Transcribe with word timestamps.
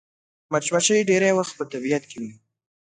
مچمچۍ 0.51 1.01
ډېری 1.09 1.31
وخت 1.37 1.53
په 1.57 1.63
طبیعت 1.71 2.03
کې 2.09 2.17
وي 2.21 2.31